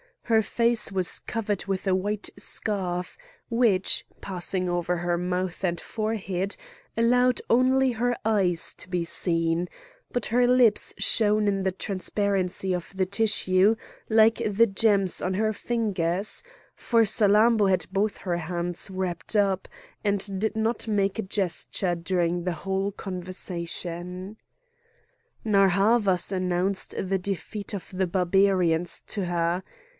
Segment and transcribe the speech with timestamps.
[0.23, 3.17] Her face was covered with a white scarf,
[3.49, 6.55] which, passing over her mouth and forehead,
[6.97, 9.67] allowed only her eyes to be seen;
[10.11, 13.75] but her lips shone in the transparency of the tissue
[14.09, 16.41] like the gems on her fingers,
[16.75, 19.67] for Salammbô had both her hands wrapped up,
[20.03, 24.37] and did not make a gesture during the whole conversation.
[25.43, 29.61] Narr' Havas announced the defeat of the Barbarians to her.